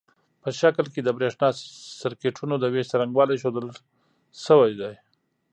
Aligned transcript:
په 0.41 0.49
شکل 0.59 0.85
کې 0.93 1.01
د 1.03 1.09
برېښنا 1.17 1.49
سرکټونو 2.01 2.55
د 2.59 2.65
وېش 2.73 2.85
څرنګوالي 2.91 3.35
ښودل 3.41 3.67
شوي 4.45 4.71
دي. 4.81 4.93